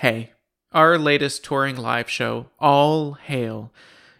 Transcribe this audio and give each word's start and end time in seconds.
Hey, 0.00 0.32
our 0.72 0.96
latest 0.96 1.44
touring 1.44 1.76
live 1.76 2.08
show, 2.08 2.46
All 2.58 3.18
Hail, 3.22 3.70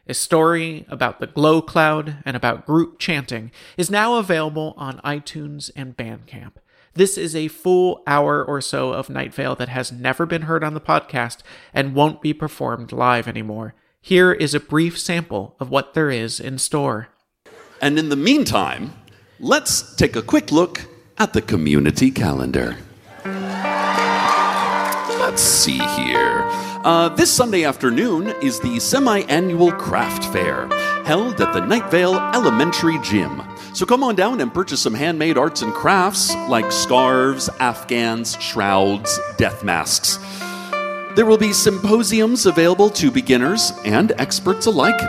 a 0.06 0.12
story 0.12 0.84
about 0.90 1.20
the 1.20 1.26
glow 1.26 1.62
cloud 1.62 2.18
and 2.26 2.36
about 2.36 2.66
group 2.66 2.98
chanting, 2.98 3.50
is 3.78 3.90
now 3.90 4.16
available 4.16 4.74
on 4.76 5.00
iTunes 5.02 5.70
and 5.74 5.96
Bandcamp. 5.96 6.56
This 6.92 7.16
is 7.16 7.34
a 7.34 7.48
full 7.48 8.02
hour 8.06 8.44
or 8.44 8.60
so 8.60 8.92
of 8.92 9.08
Night 9.08 9.32
Vale 9.32 9.54
that 9.54 9.70
has 9.70 9.90
never 9.90 10.26
been 10.26 10.42
heard 10.42 10.62
on 10.62 10.74
the 10.74 10.82
podcast 10.82 11.38
and 11.72 11.94
won't 11.94 12.20
be 12.20 12.34
performed 12.34 12.92
live 12.92 13.26
anymore. 13.26 13.74
Here 14.02 14.32
is 14.32 14.52
a 14.52 14.60
brief 14.60 14.98
sample 14.98 15.56
of 15.58 15.70
what 15.70 15.94
there 15.94 16.10
is 16.10 16.40
in 16.40 16.58
store. 16.58 17.08
And 17.80 17.98
in 17.98 18.10
the 18.10 18.16
meantime, 18.16 18.92
let's 19.38 19.96
take 19.96 20.14
a 20.14 20.20
quick 20.20 20.52
look 20.52 20.82
at 21.16 21.32
the 21.32 21.40
community 21.40 22.10
calendar. 22.10 22.76
Let's 25.30 25.42
see 25.42 25.78
here. 25.78 26.40
Uh, 26.82 27.08
this 27.10 27.32
Sunday 27.32 27.62
afternoon 27.62 28.34
is 28.42 28.58
the 28.58 28.80
semi 28.80 29.20
annual 29.28 29.70
craft 29.70 30.24
fair 30.32 30.66
held 31.04 31.40
at 31.40 31.54
the 31.54 31.64
Night 31.64 31.88
Vale 31.88 32.18
Elementary 32.34 32.98
Gym. 32.98 33.40
So 33.72 33.86
come 33.86 34.02
on 34.02 34.16
down 34.16 34.40
and 34.40 34.52
purchase 34.52 34.80
some 34.80 34.92
handmade 34.92 35.38
arts 35.38 35.62
and 35.62 35.72
crafts 35.72 36.34
like 36.48 36.72
scarves, 36.72 37.48
afghans, 37.60 38.36
shrouds, 38.40 39.20
death 39.36 39.62
masks. 39.62 40.18
There 41.14 41.26
will 41.26 41.38
be 41.38 41.52
symposiums 41.52 42.44
available 42.46 42.90
to 42.90 43.12
beginners 43.12 43.72
and 43.84 44.10
experts 44.18 44.66
alike. 44.66 45.00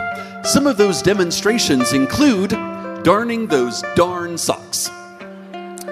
Some 0.44 0.68
of 0.68 0.76
those 0.76 1.02
demonstrations 1.02 1.94
include 1.94 2.50
darning 3.02 3.48
those 3.48 3.82
darn 3.96 4.38
socks, 4.38 4.88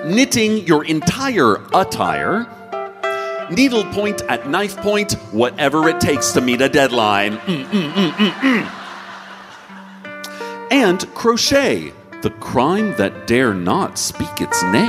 knitting 0.04 0.68
your 0.68 0.84
entire 0.84 1.56
attire, 1.74 2.46
needlepoint 3.50 4.22
at 4.22 4.48
knife 4.48 4.76
point, 4.78 5.12
whatever 5.32 5.88
it 5.88 6.00
takes 6.00 6.32
to 6.32 6.40
meet 6.40 6.60
a 6.60 6.68
deadline. 6.68 7.38
Mm, 7.38 7.64
mm, 7.64 7.92
mm, 7.92 8.10
mm, 8.10 8.30
mm. 8.30 8.66
and 10.70 11.14
crochet, 11.14 11.92
the 12.22 12.30
crime 12.30 12.94
that 12.96 13.26
dare 13.26 13.54
not 13.54 13.98
speak 13.98 14.40
its 14.40 14.62
name. 14.64 14.88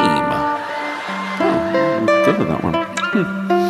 Oh, 1.43 2.05
good 2.25 2.37
with 2.39 2.47
that 2.47 2.63
one. 2.63 3.51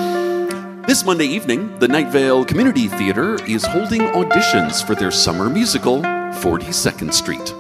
This 0.92 1.06
Monday 1.06 1.28
evening, 1.28 1.80
the 1.80 1.88
Night 1.88 2.10
Vale 2.12 2.44
Community 2.44 2.90
Theater 2.90 3.42
is 3.46 3.64
holding 3.66 4.02
auditions 4.02 4.86
for 4.86 4.94
their 4.94 5.12
summer 5.12 5.50
musical, 5.50 6.02
42nd 6.02 7.14
Street. 7.14 7.54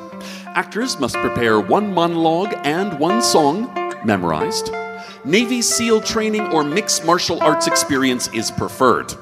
Actors 0.47 0.99
must 0.99 1.15
prepare 1.15 1.61
one 1.61 1.93
monologue 1.93 2.53
and 2.65 2.99
one 2.99 3.21
song, 3.21 3.71
memorized. 4.03 4.71
Navy 5.23 5.61
SEAL 5.61 6.01
training 6.01 6.47
or 6.47 6.63
mixed 6.63 7.05
martial 7.05 7.39
arts 7.43 7.67
experience 7.67 8.27
is 8.33 8.49
preferred. 8.49 9.13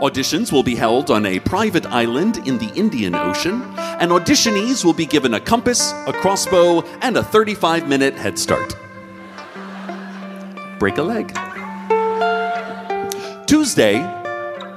Auditions 0.00 0.50
will 0.50 0.62
be 0.62 0.74
held 0.74 1.10
on 1.10 1.26
a 1.26 1.38
private 1.40 1.84
island 1.86 2.38
in 2.48 2.56
the 2.56 2.72
Indian 2.74 3.14
Ocean, 3.14 3.62
and 3.76 4.10
auditionees 4.10 4.82
will 4.82 4.94
be 4.94 5.04
given 5.04 5.34
a 5.34 5.40
compass, 5.40 5.92
a 6.06 6.12
crossbow, 6.12 6.80
and 7.02 7.18
a 7.18 7.22
35 7.22 7.86
minute 7.86 8.14
head 8.14 8.38
start. 8.38 8.74
Break 10.78 10.96
a 10.96 11.02
leg. 11.02 11.36
Tuesday 13.46 14.00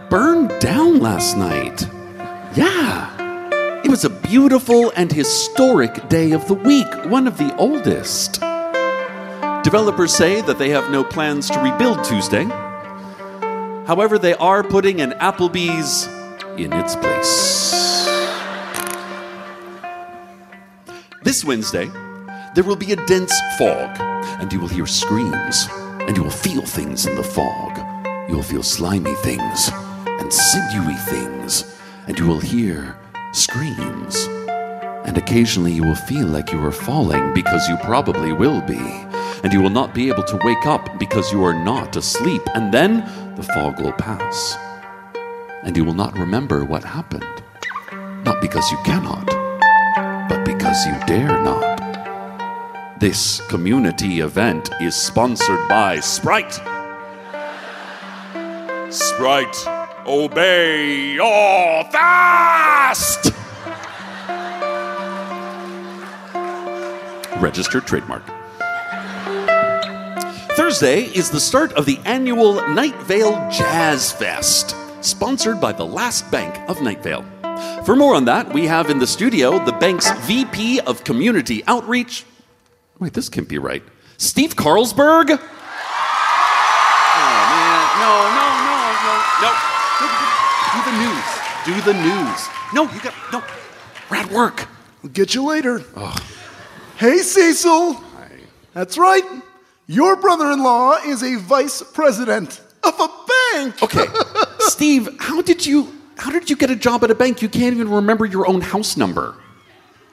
burned 0.10 0.52
down 0.60 1.00
last 1.00 1.38
night. 1.38 1.88
Yeah. 2.54 3.82
It 3.82 3.90
was 3.90 4.04
a 4.04 4.10
beautiful 4.10 4.92
and 4.98 5.10
historic 5.10 6.10
day 6.10 6.34
of 6.34 6.50
the 6.50 6.54
week, 6.54 7.06
one 7.06 7.28
of 7.28 7.38
the 7.38 7.56
oldest. 7.56 8.42
Developers 9.66 10.14
say 10.14 10.42
that 10.42 10.60
they 10.60 10.70
have 10.70 10.92
no 10.92 11.04
plans 11.04 11.50
to 11.50 11.60
rebuild 11.60 12.04
Tuesday. 12.04 12.44
However, 13.88 14.20
they 14.20 14.36
are 14.36 14.64
putting 14.64 15.02
an 15.02 15.14
Applebee's 15.14 16.06
in 16.56 16.72
its 16.72 16.96
place. 16.96 18.06
This 21.24 21.44
Wednesday, 21.44 21.90
there 22.54 22.64
will 22.64 22.76
be 22.76 22.92
a 22.92 23.06
dense 23.08 23.34
fog, 23.58 24.00
and 24.40 24.54
you 24.54 24.60
will 24.60 24.68
hear 24.68 24.86
screams, 24.86 25.68
and 25.72 26.16
you 26.16 26.22
will 26.22 26.30
feel 26.30 26.62
things 26.62 27.08
in 27.08 27.16
the 27.16 27.24
fog. 27.24 27.76
You 28.30 28.36
will 28.36 28.44
feel 28.44 28.62
slimy 28.62 29.16
things 29.16 29.72
and 30.06 30.32
sinewy 30.32 30.94
things, 30.94 31.76
and 32.06 32.20
you 32.20 32.28
will 32.28 32.40
hear 32.40 32.96
screams. 33.34 34.28
And 35.06 35.18
occasionally 35.18 35.72
you 35.72 35.84
will 35.84 35.96
feel 35.96 36.28
like 36.28 36.52
you 36.52 36.64
are 36.64 36.72
falling 36.72 37.34
because 37.34 37.68
you 37.68 37.78
probably 37.78 38.32
will 38.32 38.62
be 38.62 38.78
and 39.46 39.54
you 39.54 39.62
will 39.62 39.70
not 39.70 39.94
be 39.94 40.10
able 40.10 40.24
to 40.24 40.40
wake 40.44 40.66
up 40.66 40.98
because 40.98 41.32
you 41.32 41.44
are 41.44 41.54
not 41.54 41.96
asleep. 41.96 42.42
And 42.56 42.74
then 42.74 43.06
the 43.36 43.44
fog 43.44 43.80
will 43.80 43.92
pass, 43.92 44.58
and 45.62 45.78
you 45.78 45.86
will 45.86 45.94
not 45.94 46.18
remember 46.18 46.66
what 46.66 46.84
happened. 46.84 47.44
Not 48.26 48.42
because 48.42 48.72
you 48.72 48.78
cannot, 48.84 49.28
but 50.28 50.44
because 50.46 50.84
you 50.88 50.94
dare 51.06 51.44
not. 51.44 53.00
This 53.00 53.40
community 53.42 54.22
event 54.22 54.72
is 54.82 54.96
sponsored 54.96 55.70
by 55.70 56.00
Sprite. 56.00 56.60
Sprite, 58.92 59.68
obey 60.08 61.20
or 61.20 61.84
fast! 61.92 63.32
Registered 67.40 67.86
trademark. 67.86 68.24
Thursday 70.56 71.02
is 71.02 71.30
the 71.30 71.40
start 71.40 71.74
of 71.74 71.86
the 71.86 72.00
annual 72.06 72.66
Night 72.70 72.96
Vale 73.04 73.34
Jazz 73.52 74.14
Fest, 74.14 74.74
sponsored 75.02 75.60
by 75.60 75.74
the 75.74 75.86
Last 75.86 76.32
Bank 76.32 76.58
of 76.70 76.82
Night 76.82 77.04
Vale. 77.04 77.26
For 77.84 77.94
more 77.94 78.16
on 78.16 78.24
that, 78.26 78.54
we 78.54 78.66
have 78.66 78.90
in 78.90 79.00
the 79.00 79.06
studio 79.06 79.60
the 79.66 79.74
bank's 79.74 80.10
VP 80.26 80.80
of 80.80 81.04
Community 81.04 81.62
Outreach. 81.68 82.24
Wait, 83.00 83.12
this 83.12 83.28
can't 83.28 83.50
be 83.50 83.58
right. 83.58 83.84
Steve 84.16 84.56
Carlsberg? 84.56 85.30
Oh, 85.30 85.38
man. 87.52 87.86
No, 88.00 88.16
no, 88.32 88.48
no, 88.64 88.80
no, 89.04 89.14
no. 89.44 89.52
Do 90.72 90.80
the 90.90 90.96
news. 91.04 91.28
Do 91.66 91.76
the 91.82 91.96
news. 92.02 92.48
No, 92.74 92.84
you 92.94 93.02
got, 93.02 93.14
no. 93.34 93.44
We're 94.10 94.18
at 94.18 94.32
work. 94.32 94.70
We'll 95.04 95.12
get 95.12 95.36
you 95.36 95.44
later. 95.46 95.84
Hey, 96.96 97.18
Cecil. 97.18 98.02
That's 98.74 98.98
right. 98.98 99.26
Your 99.88 100.16
brother 100.16 100.52
in 100.52 100.64
law 100.64 100.96
is 101.06 101.22
a 101.22 101.36
vice 101.36 101.84
president 101.94 102.62
of 102.84 102.94
a 103.00 103.08
bank. 103.08 103.76
Okay, 103.84 104.06
Steve, 104.60 105.08
how 105.20 105.42
did 105.42 105.66
you 105.66 105.94
how 106.18 106.32
did 106.32 106.50
you 106.50 106.56
get 106.56 106.70
a 106.70 106.76
job 106.76 107.04
at 107.04 107.12
a 107.12 107.16
bank? 107.16 107.42
You 107.42 107.48
can't 107.48 107.74
even 107.74 107.90
remember 107.90 108.26
your 108.26 108.48
own 108.48 108.62
house 108.62 108.98
number. 108.98 109.36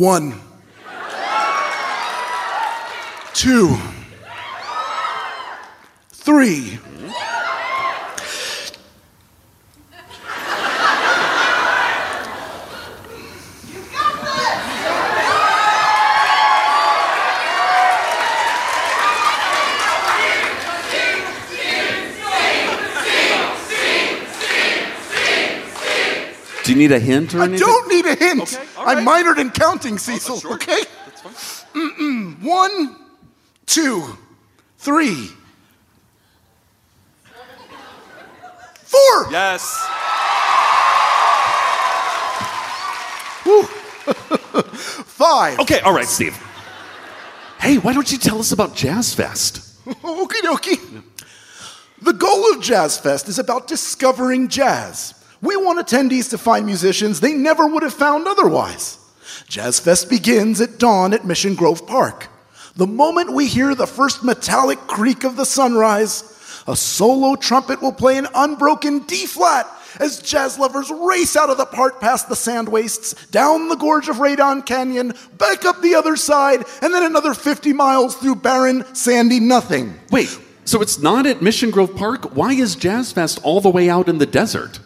One, 0.00 0.32
two, 3.34 3.76
three. 6.10 6.78
Need 26.80 26.92
a 26.92 26.98
hint 26.98 27.34
or 27.34 27.40
I 27.40 27.44
anything? 27.44 27.66
don't 27.66 27.88
need 27.88 28.06
a 28.06 28.14
hint. 28.14 28.42
Okay, 28.42 28.64
all 28.76 28.88
I 28.88 28.94
right. 28.94 29.06
minored 29.24 29.38
in 29.38 29.50
counting, 29.50 29.94
oh, 29.94 29.98
Cecil. 29.98 30.40
sure. 30.40 30.54
Okay. 30.54 30.82
That's 31.22 31.64
fine. 31.72 32.36
One, 32.42 32.96
two, 33.66 34.16
three, 34.78 35.28
four. 38.84 39.30
Yes. 39.30 39.62
Five. 45.06 45.58
Okay, 45.60 45.80
all 45.80 45.92
right, 45.92 46.06
Steve. 46.06 46.36
Hey, 47.60 47.76
why 47.78 47.92
don't 47.92 48.10
you 48.10 48.18
tell 48.18 48.38
us 48.38 48.52
about 48.52 48.74
Jazz 48.74 49.14
Fest? 49.14 49.84
Okie 49.86 50.40
dokie. 50.42 51.02
The 52.00 52.12
goal 52.14 52.52
of 52.54 52.62
Jazz 52.62 52.96
Fest 52.98 53.28
is 53.28 53.38
about 53.38 53.66
discovering 53.66 54.48
jazz. 54.48 55.12
We 55.42 55.56
want 55.56 55.84
attendees 55.84 56.30
to 56.30 56.38
find 56.38 56.66
musicians 56.66 57.20
they 57.20 57.34
never 57.34 57.66
would 57.66 57.82
have 57.82 57.94
found 57.94 58.26
otherwise. 58.26 58.98
Jazz 59.48 59.80
Fest 59.80 60.10
begins 60.10 60.60
at 60.60 60.78
dawn 60.78 61.12
at 61.12 61.24
Mission 61.24 61.54
Grove 61.54 61.86
Park. 61.86 62.28
The 62.76 62.86
moment 62.86 63.32
we 63.32 63.46
hear 63.46 63.74
the 63.74 63.86
first 63.86 64.22
metallic 64.22 64.78
creak 64.80 65.24
of 65.24 65.36
the 65.36 65.44
sunrise, 65.44 66.24
a 66.66 66.76
solo 66.76 67.36
trumpet 67.36 67.82
will 67.82 67.92
play 67.92 68.18
an 68.18 68.28
unbroken 68.34 69.00
D 69.00 69.26
flat 69.26 69.66
as 69.98 70.20
jazz 70.20 70.58
lovers 70.58 70.90
race 70.90 71.36
out 71.36 71.50
of 71.50 71.58
the 71.58 71.66
park 71.66 72.00
past 72.00 72.28
the 72.28 72.36
sand 72.36 72.68
wastes, 72.68 73.26
down 73.26 73.68
the 73.68 73.76
gorge 73.76 74.08
of 74.08 74.16
Radon 74.16 74.64
Canyon, 74.64 75.14
back 75.36 75.64
up 75.64 75.80
the 75.80 75.94
other 75.94 76.16
side, 76.16 76.64
and 76.80 76.94
then 76.94 77.02
another 77.02 77.34
50 77.34 77.72
miles 77.72 78.14
through 78.14 78.36
barren, 78.36 78.84
sandy 78.94 79.40
nothing. 79.40 79.98
Wait, 80.12 80.38
so 80.64 80.80
it's 80.80 80.98
not 80.98 81.26
at 81.26 81.42
Mission 81.42 81.70
Grove 81.70 81.96
Park? 81.96 82.36
Why 82.36 82.52
is 82.52 82.76
Jazz 82.76 83.12
Fest 83.12 83.40
all 83.42 83.60
the 83.60 83.70
way 83.70 83.90
out 83.90 84.08
in 84.08 84.18
the 84.18 84.26
desert? 84.26 84.78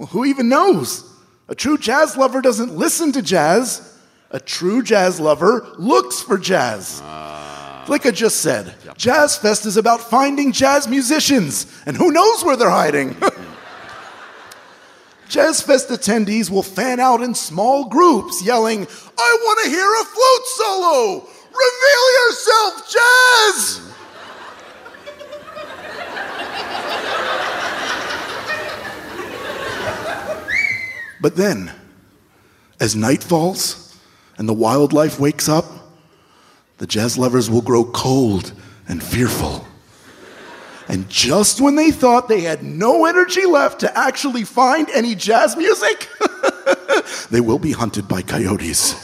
Well, 0.00 0.06
who 0.06 0.24
even 0.24 0.48
knows? 0.48 1.04
A 1.48 1.54
true 1.54 1.76
jazz 1.76 2.16
lover 2.16 2.40
doesn't 2.40 2.74
listen 2.74 3.12
to 3.12 3.20
jazz. 3.20 3.98
A 4.30 4.40
true 4.40 4.82
jazz 4.82 5.20
lover 5.20 5.74
looks 5.76 6.22
for 6.22 6.38
jazz. 6.38 7.02
Ah. 7.04 7.84
like 7.86 8.06
I 8.06 8.10
just 8.10 8.38
said, 8.38 8.74
Jazz 8.96 9.36
Fest 9.36 9.66
is 9.66 9.76
about 9.76 10.00
finding 10.00 10.52
jazz 10.52 10.88
musicians, 10.88 11.66
and 11.84 11.98
who 11.98 12.12
knows 12.12 12.42
where 12.42 12.56
they're 12.56 12.70
hiding. 12.70 13.14
Jazz 15.28 15.60
Fest 15.60 15.90
attendees 15.90 16.48
will 16.48 16.62
fan 16.62 16.98
out 16.98 17.20
in 17.20 17.34
small 17.34 17.86
groups, 17.86 18.42
yelling, 18.42 18.86
I 19.18 19.38
want 19.42 19.64
to 19.64 19.70
hear 19.70 19.86
a 19.86 20.04
flute 20.04 20.46
solo! 20.56 21.28
Reveal 21.66 22.06
yourself, 22.24 22.90
Jazz! 22.90 23.80
Mm-hmm. 23.80 23.90
But 31.20 31.36
then, 31.36 31.72
as 32.78 32.96
night 32.96 33.22
falls 33.22 33.98
and 34.38 34.48
the 34.48 34.54
wildlife 34.54 35.20
wakes 35.20 35.48
up, 35.48 35.66
the 36.78 36.86
jazz 36.86 37.18
lovers 37.18 37.50
will 37.50 37.60
grow 37.60 37.84
cold 37.84 38.52
and 38.88 39.02
fearful. 39.02 39.66
And 40.88 41.08
just 41.08 41.60
when 41.60 41.76
they 41.76 41.90
thought 41.90 42.28
they 42.28 42.40
had 42.40 42.64
no 42.64 43.04
energy 43.04 43.44
left 43.46 43.80
to 43.80 43.98
actually 43.98 44.44
find 44.44 44.88
any 44.90 45.14
jazz 45.14 45.56
music, 45.56 46.08
they 47.30 47.40
will 47.40 47.58
be 47.58 47.72
hunted 47.72 48.08
by 48.08 48.22
coyotes. 48.22 48.94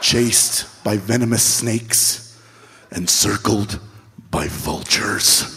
Chased 0.00 0.84
by 0.84 0.98
venomous 0.98 1.42
snakes 1.42 2.38
and 2.92 3.10
circled 3.10 3.80
by 4.30 4.46
vultures. 4.46 5.55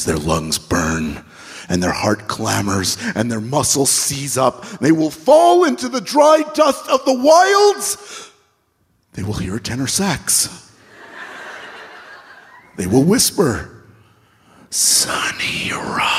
As 0.00 0.06
their 0.06 0.16
lungs 0.16 0.58
burn 0.58 1.22
and 1.68 1.82
their 1.82 1.92
heart 1.92 2.26
clamors 2.26 2.96
and 3.14 3.30
their 3.30 3.38
muscles 3.38 3.90
seize 3.90 4.38
up, 4.38 4.64
they 4.78 4.92
will 4.92 5.10
fall 5.10 5.64
into 5.64 5.90
the 5.90 6.00
dry 6.00 6.42
dust 6.54 6.88
of 6.88 7.04
the 7.04 7.12
wilds. 7.12 8.30
They 9.12 9.22
will 9.22 9.34
hear 9.34 9.56
a 9.56 9.60
tenor 9.60 9.86
sax. 9.86 10.72
They 12.78 12.86
will 12.86 13.04
whisper, 13.04 13.84
Sonny 14.70 15.70
Rollins. 15.70 16.10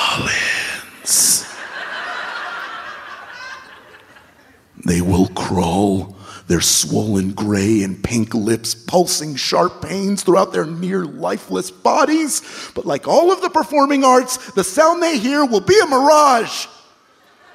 They 4.85 5.01
will 5.01 5.29
crawl, 5.29 6.15
their 6.51 6.59
swollen 6.59 7.31
gray 7.31 7.81
and 7.81 8.03
pink 8.03 8.33
lips 8.33 8.75
pulsing 8.75 9.35
sharp 9.35 9.81
pains 9.81 10.21
throughout 10.21 10.51
their 10.51 10.65
near 10.65 11.05
lifeless 11.05 11.71
bodies. 11.71 12.41
But 12.75 12.85
like 12.85 13.07
all 13.07 13.31
of 13.31 13.41
the 13.41 13.49
performing 13.49 14.03
arts, 14.03 14.51
the 14.51 14.65
sound 14.65 15.01
they 15.01 15.17
hear 15.17 15.45
will 15.45 15.61
be 15.61 15.79
a 15.81 15.85
mirage, 15.85 16.67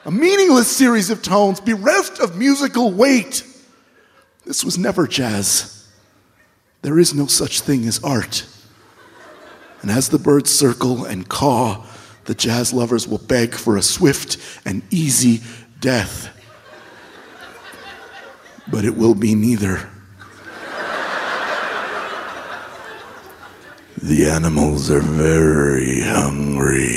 a 0.07 0.11
meaningless 0.11 0.75
series 0.75 1.11
of 1.11 1.21
tones 1.21 1.61
bereft 1.61 2.21
of 2.21 2.39
musical 2.39 2.91
weight. 2.91 3.47
This 4.47 4.65
was 4.65 4.79
never 4.79 5.07
jazz. 5.07 5.87
There 6.81 6.99
is 6.99 7.13
no 7.13 7.27
such 7.27 7.61
thing 7.61 7.87
as 7.87 8.03
art. 8.03 8.47
And 9.83 9.91
as 9.91 10.09
the 10.09 10.19
birds 10.19 10.51
circle 10.51 11.05
and 11.05 11.29
caw, 11.29 11.85
the 12.25 12.35
jazz 12.35 12.73
lovers 12.73 13.07
will 13.07 13.19
beg 13.19 13.55
for 13.55 13.77
a 13.77 13.83
swift 13.83 14.39
and 14.65 14.83
easy 14.91 15.43
death. 15.81 16.31
But 18.69 18.85
it 18.85 18.97
will 18.97 19.15
be 19.15 19.35
neither. 19.35 19.89
The 24.03 24.29
animals 24.29 24.91
are 24.91 25.01
very 25.01 26.01
hungry. 26.01 26.93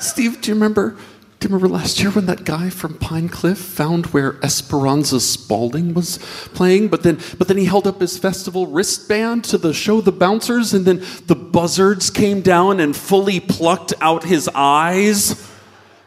Steve, 0.00 0.40
do 0.40 0.48
you 0.48 0.54
remember? 0.54 0.96
Do 1.38 1.48
you 1.48 1.54
remember 1.54 1.74
last 1.74 2.00
year 2.00 2.10
when 2.10 2.24
that 2.26 2.44
guy 2.44 2.70
from 2.70 2.94
Pine 2.94 3.28
Cliff 3.28 3.58
found 3.58 4.06
where 4.06 4.42
Esperanza 4.42 5.20
Spalding 5.20 5.92
was 5.92 6.16
playing? 6.54 6.88
But 6.88 7.02
then, 7.02 7.18
but 7.36 7.46
then 7.46 7.58
he 7.58 7.66
held 7.66 7.86
up 7.86 8.00
his 8.00 8.16
festival 8.16 8.68
wristband 8.68 9.44
to 9.44 9.58
the 9.58 9.74
show 9.74 10.00
the 10.00 10.12
bouncers, 10.12 10.72
and 10.72 10.86
then 10.86 11.04
the 11.26 11.34
buzzards 11.34 12.08
came 12.08 12.40
down 12.40 12.80
and 12.80 12.96
fully 12.96 13.38
plucked 13.38 13.92
out 14.00 14.24
his 14.24 14.48
eyes. 14.54 15.46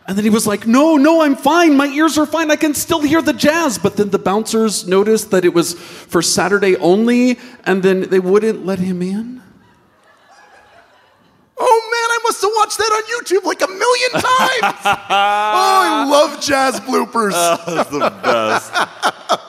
And 0.08 0.18
then 0.18 0.24
he 0.24 0.32
was 0.32 0.48
like, 0.48 0.66
"No, 0.66 0.98
no, 0.98 1.22
I'm 1.22 1.36
fine. 1.36 1.78
My 1.78 1.86
ears 1.86 2.18
are 2.18 2.26
fine. 2.26 2.50
I 2.50 2.56
can 2.56 2.74
still 2.74 3.02
hear 3.02 3.22
the 3.22 3.32
jazz." 3.32 3.78
But 3.78 3.98
then 3.98 4.10
the 4.10 4.18
bouncers 4.18 4.88
noticed 4.88 5.30
that 5.30 5.46
it 5.46 5.54
was 5.54 5.76
for 5.76 6.24
Saturday 6.24 6.76
only, 6.78 7.38
and 7.66 7.84
then 7.84 8.10
they 8.10 8.20
wouldn't 8.20 8.66
let 8.66 8.80
him 8.80 9.04
in. 9.04 9.44
Oh 12.42 12.50
must 12.50 12.52
have 12.52 12.52
watched 12.56 12.78
that 12.78 12.92
on 12.92 13.04
YouTube 13.04 13.46
like 13.46 13.62
a 13.62 13.68
million 13.68 14.12
times. 14.12 14.86
oh, 14.86 15.06
I 15.10 16.08
love 16.10 16.42
jazz 16.42 16.80
bloopers. 16.82 17.32
That's 17.66 17.90
the 17.90 18.00
best. 18.00 18.72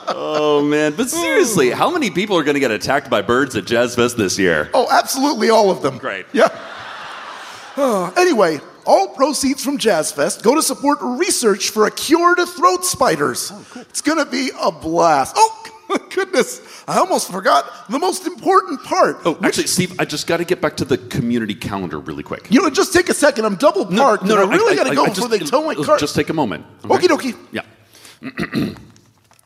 oh 0.09 0.65
man! 0.67 0.93
But 0.95 1.09
seriously, 1.09 1.71
how 1.71 1.91
many 1.91 2.09
people 2.09 2.37
are 2.37 2.43
going 2.43 2.55
to 2.55 2.59
get 2.59 2.71
attacked 2.71 3.09
by 3.09 3.21
birds 3.21 3.55
at 3.55 3.65
Jazz 3.65 3.95
Fest 3.95 4.17
this 4.17 4.37
year? 4.37 4.69
Oh, 4.73 4.87
absolutely 4.91 5.49
all 5.49 5.71
of 5.71 5.81
them. 5.81 5.97
Great. 5.97 6.25
Yeah. 6.33 6.47
Uh, 7.77 8.11
anyway, 8.17 8.59
all 8.85 9.09
proceeds 9.09 9.63
from 9.63 9.77
Jazz 9.77 10.11
Fest 10.11 10.43
go 10.43 10.55
to 10.55 10.61
support 10.61 10.99
research 11.01 11.69
for 11.69 11.87
a 11.87 11.91
cure 11.91 12.35
to 12.35 12.45
throat 12.45 12.83
spiders. 12.83 13.51
It's 13.75 14.01
going 14.01 14.23
to 14.23 14.29
be 14.29 14.49
a 14.61 14.71
blast. 14.71 15.35
Oh, 15.37 15.70
goodness. 16.15 16.83
I 16.87 16.97
almost 16.99 17.31
forgot 17.31 17.89
the 17.89 17.99
most 17.99 18.25
important 18.27 18.83
part. 18.83 19.17
Oh, 19.25 19.37
actually, 19.43 19.67
Steve, 19.67 19.99
I 19.99 20.05
just 20.05 20.27
got 20.27 20.37
to 20.37 20.45
get 20.45 20.61
back 20.61 20.77
to 20.77 20.85
the 20.85 20.97
community 20.97 21.55
calendar 21.55 21.99
really 21.99 22.23
quick. 22.23 22.47
You 22.49 22.61
know, 22.61 22.69
just 22.69 22.93
take 22.93 23.09
a 23.09 23.13
second. 23.13 23.45
I'm 23.45 23.55
double 23.55 23.85
parked. 23.85 24.23
No, 24.23 24.35
no, 24.35 24.49
I 24.49 24.55
really 24.55 24.75
got 24.75 24.87
to 24.87 24.95
go 24.95 25.05
I 25.05 25.09
before 25.09 25.29
just- 25.29 25.39
they 25.39 25.45
tow 25.45 25.63
my 25.65 25.71
it'll 25.73 25.83
car. 25.85 25.97
Just 25.97 26.15
take 26.15 26.29
a 26.29 26.33
moment. 26.33 26.65
Okie 26.83 27.07
dokie. 27.07 27.37
Yeah. 27.51 27.61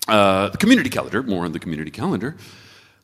uh, 0.08 0.50
the 0.50 0.58
community 0.58 0.90
calendar, 0.90 1.24
more 1.24 1.46
on 1.46 1.52
the 1.52 1.60
community 1.60 1.92
calendar. 1.92 2.36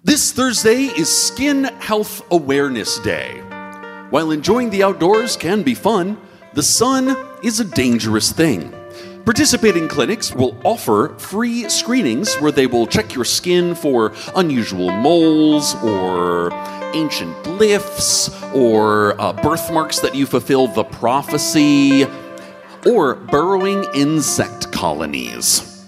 This 0.04 0.32
Thursday 0.32 0.86
is 0.86 1.16
Skin 1.16 1.66
Health 1.66 2.24
Awareness 2.32 3.00
Day. 3.00 3.40
While 4.10 4.32
enjoying 4.32 4.72
the 4.72 4.84
outdoors 4.84 5.38
can 5.38 5.64
be 5.64 5.76
fun, 5.76 6.18
the 6.54 6.64
sun 6.64 7.16
is 7.44 7.60
a 7.60 7.66
dangerous 7.66 8.32
thing. 8.32 8.74
Participating 9.26 9.88
clinics 9.88 10.34
will 10.34 10.60
offer 10.64 11.14
free 11.20 11.70
screenings 11.70 12.36
where 12.38 12.52
they 12.52 12.66
will 12.66 12.88
check 12.88 13.14
your 13.14 13.24
skin 13.24 13.76
for 13.76 14.14
unusual 14.36 14.90
moles 14.90 15.76
or 15.84 16.52
ancient 16.96 17.36
glyphs 17.44 18.32
or 18.56 19.20
uh, 19.22 19.32
birthmarks 19.32 20.00
that 20.00 20.16
you 20.16 20.26
fulfill 20.26 20.68
the 20.68 20.84
prophecy 20.84 22.08
or 22.88 23.14
burrowing 23.16 23.86
insect 23.94 24.72
colonies. 24.72 25.88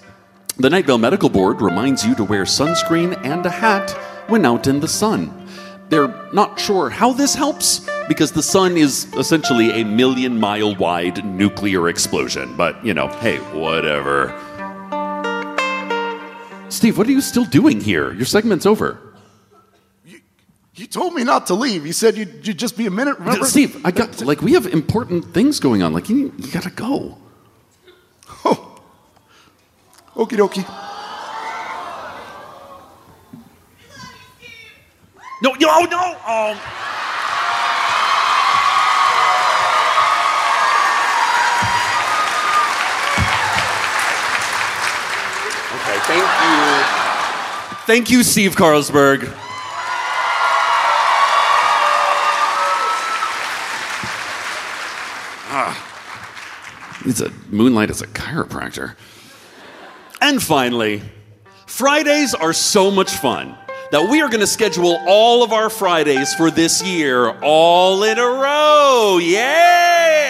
The 0.58 0.70
Night 0.70 0.86
Vale 0.86 1.00
Medical 1.00 1.30
Board 1.30 1.60
reminds 1.60 2.06
you 2.06 2.14
to 2.16 2.24
wear 2.24 2.44
sunscreen 2.44 3.20
and 3.26 3.44
a 3.48 3.50
hat 3.50 3.90
when 4.30 4.46
out 4.46 4.68
in 4.68 4.80
the 4.80 4.88
sun. 4.88 5.48
They're 5.90 6.30
not 6.32 6.60
sure 6.60 6.92
how 6.92 7.14
this 7.14 7.34
helps 7.34 7.90
because 8.08 8.32
the 8.32 8.44
sun 8.44 8.78
is 8.78 9.08
essentially 9.14 9.82
a 9.82 9.86
million 9.86 10.40
mile 10.40 10.76
wide 10.76 11.24
nuclear 11.26 11.88
explosion, 11.90 12.56
but 12.56 12.84
you 12.86 12.94
know, 12.94 13.08
hey, 13.08 13.38
whatever. 13.38 14.34
Steve, 16.70 16.98
what 16.98 17.08
are 17.08 17.12
you 17.12 17.22
still 17.22 17.46
doing 17.46 17.80
here? 17.80 18.14
Your 18.14 18.26
segment's 18.26 18.66
over. 18.66 19.00
You 20.76 20.88
told 20.88 21.14
me 21.14 21.24
not 21.24 21.48
to 21.48 21.54
leave. 21.54 21.86
You 21.86 21.94
said 21.94 22.18
you'd, 22.18 22.48
you'd 22.48 22.58
just 22.58 22.76
be 22.76 22.88
a 22.88 22.92
minute. 22.92 23.20
Remember? 23.20 23.46
Steve, 23.46 23.80
I 23.86 23.92
got 23.92 24.22
like 24.22 24.42
we 24.42 24.54
have 24.54 24.66
important 24.66 25.26
things 25.34 25.60
going 25.60 25.84
on. 25.84 25.94
Like 25.94 26.10
you, 26.10 26.34
you 26.38 26.52
gotta 26.52 26.72
go. 26.72 27.18
Oh. 28.44 28.82
Okie 30.16 30.38
dokie. 30.38 30.66
No, 35.44 35.52
no, 35.54 35.86
no. 35.86 36.18
Oh. 36.26 36.83
Thank 46.20 46.44
you. 46.44 47.04
Thank 47.86 48.10
you, 48.10 48.24
Steve 48.24 48.56
Carlsberg. 48.56 49.30
Ah. 55.56 57.02
He's 57.04 57.22
a 57.22 57.32
moonlight 57.50 57.90
as 57.90 58.02
a 58.02 58.08
chiropractor. 58.08 58.96
And 60.22 60.42
finally, 60.42 61.02
Fridays 61.68 62.34
are 62.34 62.54
so 62.54 62.90
much 62.90 63.12
fun 63.12 63.58
that 63.92 64.10
we 64.10 64.22
are 64.22 64.30
going 64.30 64.40
to 64.40 64.48
schedule 64.48 64.98
all 65.06 65.44
of 65.44 65.52
our 65.52 65.70
Fridays 65.70 66.34
for 66.34 66.50
this 66.50 66.82
year 66.82 67.30
all 67.42 68.04
in 68.04 68.18
a 68.18 68.26
row. 68.26 69.20
Yeah! 69.22 70.23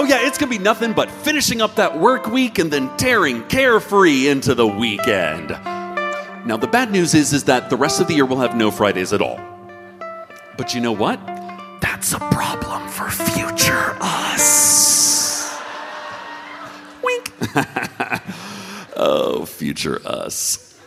Oh, 0.00 0.04
yeah, 0.04 0.24
it's 0.24 0.38
going 0.38 0.52
to 0.52 0.56
be 0.56 0.62
nothing 0.62 0.92
but 0.92 1.10
finishing 1.10 1.60
up 1.60 1.74
that 1.74 1.98
work 1.98 2.28
week 2.28 2.60
and 2.60 2.70
then 2.70 2.88
tearing 2.98 3.42
carefree 3.48 4.28
into 4.28 4.54
the 4.54 4.64
weekend. 4.64 5.48
Now, 5.48 6.56
the 6.56 6.68
bad 6.68 6.92
news 6.92 7.14
is, 7.14 7.32
is 7.32 7.42
that 7.44 7.68
the 7.68 7.76
rest 7.76 8.00
of 8.00 8.06
the 8.06 8.14
year 8.14 8.24
we'll 8.24 8.38
have 8.38 8.56
no 8.56 8.70
Fridays 8.70 9.12
at 9.12 9.20
all. 9.20 9.40
But 10.56 10.72
you 10.72 10.80
know 10.80 10.92
what? 10.92 11.18
That's 11.80 12.12
a 12.12 12.20
problem 12.20 12.86
for 12.86 13.10
future 13.10 13.96
us. 14.00 15.52
Wink. 17.02 17.32
oh, 18.96 19.46
future 19.46 20.00
us. 20.06 20.78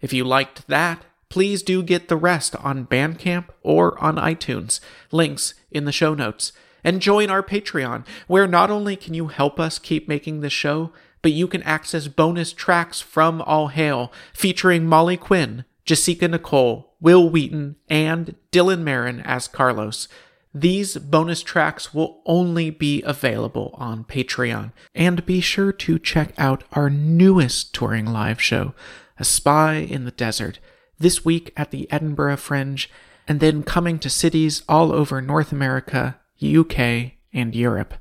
If 0.00 0.12
you 0.12 0.24
liked 0.24 0.66
that, 0.66 1.04
please 1.28 1.62
do 1.62 1.84
get 1.84 2.08
the 2.08 2.16
rest 2.16 2.56
on 2.56 2.84
Bandcamp 2.84 3.44
or 3.62 3.96
on 4.02 4.16
iTunes. 4.16 4.80
Links 5.12 5.54
in 5.70 5.84
the 5.84 5.92
show 5.92 6.14
notes. 6.14 6.52
And 6.84 7.00
join 7.00 7.30
our 7.30 7.42
Patreon, 7.42 8.04
where 8.26 8.46
not 8.46 8.70
only 8.70 8.96
can 8.96 9.14
you 9.14 9.28
help 9.28 9.60
us 9.60 9.78
keep 9.78 10.08
making 10.08 10.40
this 10.40 10.52
show, 10.52 10.92
but 11.22 11.32
you 11.32 11.46
can 11.46 11.62
access 11.62 12.08
bonus 12.08 12.52
tracks 12.52 13.00
from 13.00 13.40
All 13.42 13.68
Hail 13.68 14.12
featuring 14.32 14.86
Molly 14.86 15.16
Quinn, 15.16 15.64
Jasika 15.86 16.28
Nicole, 16.28 16.94
Wil 17.00 17.28
Wheaton, 17.28 17.76
and 17.88 18.34
Dylan 18.50 18.82
Marron 18.82 19.20
as 19.20 19.48
Carlos. 19.48 20.08
These 20.54 20.98
bonus 20.98 21.42
tracks 21.42 21.94
will 21.94 22.20
only 22.26 22.70
be 22.70 23.02
available 23.02 23.74
on 23.78 24.04
Patreon. 24.04 24.72
And 24.94 25.24
be 25.24 25.40
sure 25.40 25.72
to 25.72 25.98
check 25.98 26.34
out 26.36 26.64
our 26.72 26.90
newest 26.90 27.72
touring 27.74 28.06
live 28.06 28.40
show, 28.40 28.74
A 29.18 29.24
Spy 29.24 29.74
in 29.76 30.04
the 30.04 30.10
Desert, 30.10 30.58
this 30.98 31.24
week 31.24 31.52
at 31.56 31.70
the 31.70 31.90
Edinburgh 31.90 32.36
Fringe, 32.36 32.90
and 33.26 33.40
then 33.40 33.62
coming 33.62 33.98
to 34.00 34.10
cities 34.10 34.62
all 34.68 34.92
over 34.92 35.22
North 35.22 35.52
America, 35.52 36.20
UK, 36.42 37.12
and 37.32 37.54
Europe. 37.54 37.94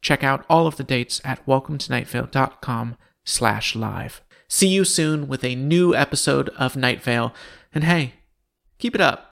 Check 0.00 0.24
out 0.24 0.44
all 0.48 0.66
of 0.66 0.76
the 0.76 0.84
dates 0.84 1.20
at 1.24 1.44
welcometonightVale.com 1.46 2.96
slash 3.24 3.76
live. 3.76 4.22
See 4.48 4.68
you 4.68 4.84
soon 4.84 5.28
with 5.28 5.44
a 5.44 5.54
new 5.54 5.94
episode 5.94 6.48
of 6.50 6.76
Night 6.76 7.02
Vale, 7.02 7.34
and 7.74 7.84
hey, 7.84 8.14
keep 8.78 8.94
it 8.94 9.00
up. 9.00 9.26